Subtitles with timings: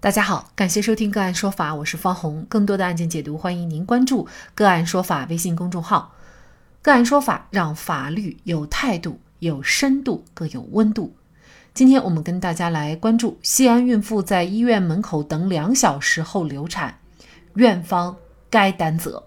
[0.00, 2.46] 大家好，感谢收听个案说法，我是方红。
[2.48, 6.14] 更多的案件解读，欢迎您关注个案说法微信公众号。
[6.80, 11.12] 个案说法让法律有态度、有深度、更有温度。
[11.74, 16.96] 今天我们跟大家来关注西安孕妇在医院门口等两小时后流产，
[17.54, 18.14] 院方
[18.48, 19.24] 该担责。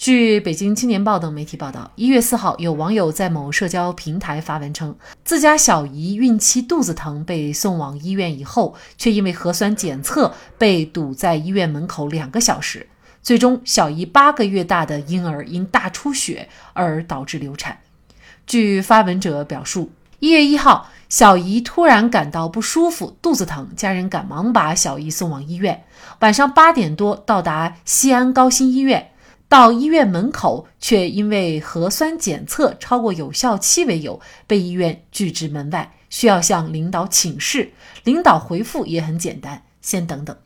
[0.00, 4.96] 据北京青年报等媒体报道，一月四号，有网友在某社交平台发文称，
[5.26, 12.88] 自家小姨孕期肚子疼，被送往医院以后，却因为核酸检测被堵在医院门口两个小时，
[13.20, 17.80] 最终小姨八个月大的婴儿因大出血而导致流产。
[18.46, 25.84] 据发文者表述，一月一号，小姨突然感到不舒服，肚子疼，家人赶忙把小姨送往医院，
[26.20, 29.08] 晚上八点多到达西安高新医院。
[29.50, 37.72] 到医院门口，却因为核酸检测超过有效期为由，被医院拒之门外，需要向领导请示。
[38.04, 40.36] 领导回复也很简单，先等等。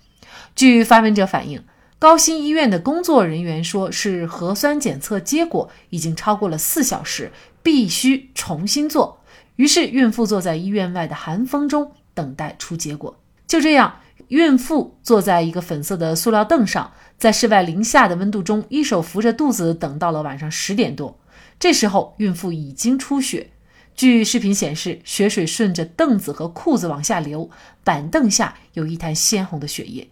[0.57, 1.63] 据发文者反映，
[1.99, 7.31] 高新医院的工作人员说是核酸检测结果已经超过了四小时，
[7.63, 9.21] 必须重新做。
[9.57, 13.15] 于是孕妇坐在医院外的寒风中等待出结果。
[13.47, 13.97] 就这样。
[14.35, 21.17] 孕妇坐在一个粉色的塑料凳上，在室外零下的温度中，一手扶着肚子，等到了晚上十点多。
[21.61, 23.51] 这时候，孕妇已经出血。
[23.95, 27.49] 据视频显示，血水顺着凳子和裤子往下流，
[27.85, 30.09] 板凳下有一滩鲜红的血液。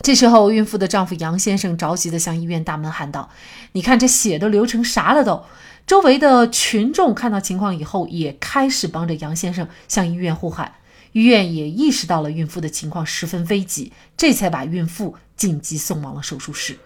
[0.00, 3.30] 这时候，孕妇的丈夫杨先生着急地向医院大门喊道
[3.72, 5.42] ：“你看这血都流成啥了都！”
[5.88, 10.74] 周围的群众看到情况以后，也开始帮着杨先生向医院呼喊。
[11.12, 16.78] 医院也意识到了孕妇的情况十分危急，这才把孕妇紧急送往了手术室。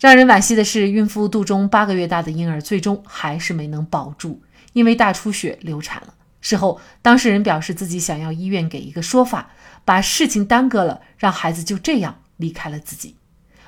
[0.00, 6.14] 让人惋惜的是，孕妇肚中八个月大的婴儿最终还是没能保住，因为大出血流产了。
[6.40, 9.50] 事后，当事人表示自己想要医院给一个说法，
[9.84, 13.16] 把事情耽搁了，让孩子就这样离开了自己。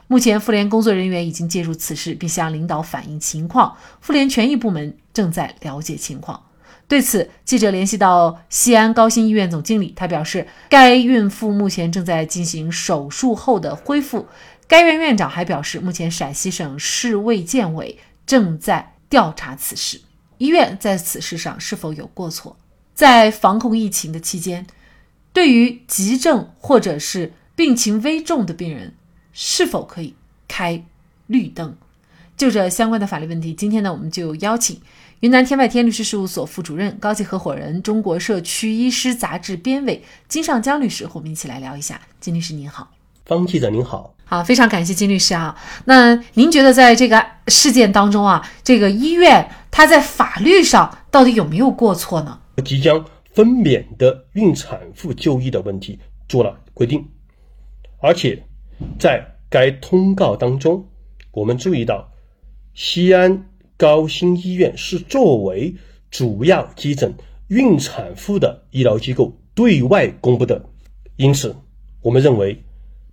[0.08, 6.45] 目前，妇联工作人员已经介入此事，并向领导反映情况，妇联权益部门正在了解情况。
[6.88, 14.26] 对此，记者联系到西安高新医院总经理，他表示，该孕妇目前正在进行手术后的恢复。
[14.68, 20.00] 该院院长还表示，目前陕西省市卫健委正在调查此事，
[20.38, 22.56] 医院在此事上是否有过错？
[22.94, 24.66] 在防控疫情的期间，
[25.32, 28.94] 对于急症或者是病情危重的病人，
[29.32, 30.14] 是否可以
[30.46, 30.84] 开
[31.26, 31.76] 绿灯？
[32.36, 34.80] 就这相关的法律问题，今天呢，我们就邀请
[35.20, 41.98] 云南天外天律师事务所副主任、高级合伙人、中国社区医师杂志编委金尚江律师和我们一起来聊一下。
[42.20, 42.92] 金律师您好，
[43.24, 45.56] 方记者您好，好，非常感谢金律师啊。
[45.86, 52.38] 那您觉得在这个事件当中啊，这个医院它在法律上到底有没有过错呢？
[52.62, 57.02] 即将分娩的孕产妇就医的问题做了规定，
[58.00, 58.44] 而且
[58.98, 60.86] 在该通告当中，
[61.32, 62.06] 我们注意到。
[62.78, 65.74] 西安高新医院是作为
[66.10, 67.12] 主要急诊
[67.48, 70.64] 孕产妇的医疗机构对外公布的，
[71.16, 71.54] 因此，
[72.00, 72.56] 我们认为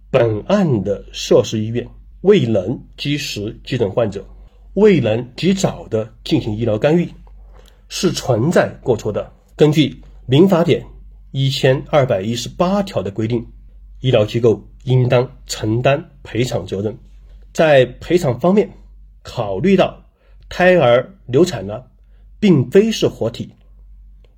[0.10, 1.88] 本案的涉事医院
[2.22, 4.26] 未能及时急诊患者，
[4.76, 7.10] 未能及早的进行医疗干预，
[7.90, 9.32] 是存在过错的。
[9.56, 9.90] 根据
[10.26, 10.82] 《民法典》
[11.32, 13.46] 一千二百一十八条的规定，
[14.00, 16.98] 医疗机构应当承担赔偿责任，
[17.52, 18.70] 在赔偿方面。
[19.26, 20.03] 考虑到
[20.50, 21.88] 胎儿流产了，
[22.40, 23.50] 并非是活体，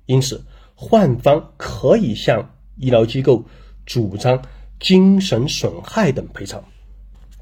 [0.06, 0.42] 因此
[0.74, 3.44] 患方可以向医疗机构
[3.84, 4.42] 主张
[4.80, 6.64] 精神损害等赔偿。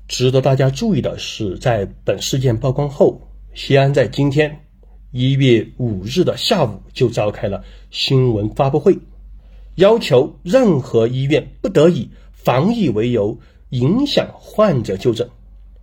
[0.09, 3.21] 值得大家注意的是，在本事件曝光后，
[3.55, 4.65] 西安在今天
[5.13, 8.99] 一月五日的下午就召开了新闻发布会，
[9.77, 13.39] 要求任何医院不得以防疫为由
[13.71, 15.31] 影响患者就诊。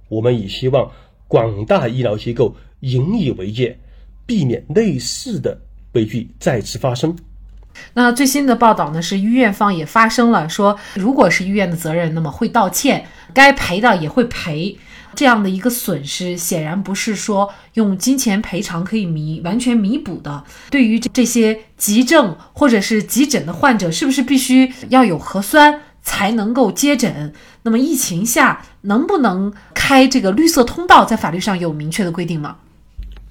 [0.10, 0.92] 我们也希望。
[1.28, 3.80] 广大医疗机构引以为戒，
[4.26, 5.60] 避免类似的
[5.92, 7.16] 悲剧再次发生。
[7.94, 9.02] 那最新的报道呢？
[9.02, 14.78] 是医院方也发声了，说如果是医院的责任，那么会道歉，该赔的也会赔。
[15.14, 20.44] 这样的一个损失，显然不是说用金钱赔偿可以弥完全弥补的。
[20.70, 25.82] 对于这些急症或者是急诊的患者，是不是必须要有核酸？
[26.02, 27.34] 才能够接诊。
[27.64, 31.06] 那么疫情下能不能开这个绿色通道？
[31.06, 32.58] 在法律上有明确的规定吗？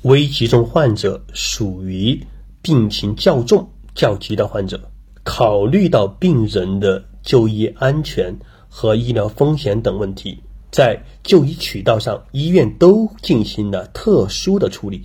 [0.03, 2.27] 危急重患者属于
[2.63, 4.91] 病情较重、较急的患者，
[5.23, 8.37] 考虑到病人的就医安全
[8.69, 15.03] 和医疗风险等问题，在就医渠道上，医院都进行了特殊的处理。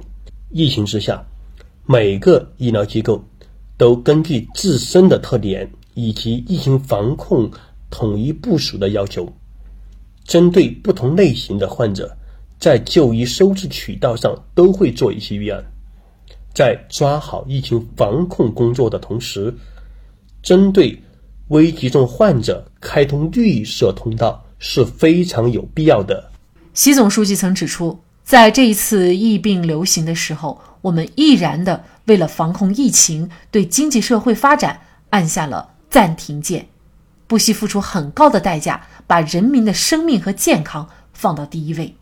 [0.49, 1.25] 疫情之下，
[1.85, 3.23] 每个医疗机构
[3.77, 5.71] 都根据自身的特点。
[5.97, 7.49] 以及疫情防控
[7.89, 9.31] 统一部署的要求，
[10.25, 12.17] 针对不同类型的患者，
[12.59, 15.63] 在就医收治渠道上都会做一些预案。
[16.53, 19.53] 在抓好疫情防控工作的同时，
[20.41, 21.01] 针对
[21.49, 26.31] 危急重患者开通绿色通道是非常有必要的。
[26.73, 34.79] 习总书记曾指出，在这一次疫病流行的时候，我们毅然的为了防控疫情，对经济社会发展
[35.09, 36.67] 按下了暂停键，
[37.27, 41.95] 不惜付出很高的代价，把人民的生命和健康放到第一位。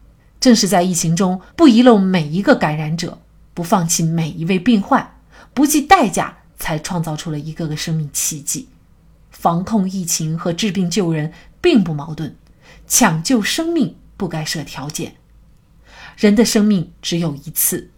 [0.43, 3.17] 正是在疫情中，不遗漏每一个感染者，
[3.53, 5.15] 不放弃每一位病患，
[5.53, 8.67] 不计代价，才创造出了一个个生命奇迹。
[9.31, 11.31] 防控疫情和治病救人
[11.61, 12.35] 并不矛盾，
[12.85, 15.15] 抢救生命不该设条件。
[16.17, 17.89] 人的生命只有一次，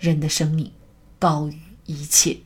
[0.00, 0.72] 人的生命
[1.20, 1.56] 高于
[1.86, 2.36] 一切。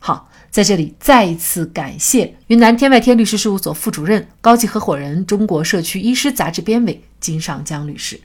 [0.00, 8.20] 好，在这里再一次感谢云南天外天律师事务所副主任、高级合伙人、中国社区医师杂志编委金尚江律师。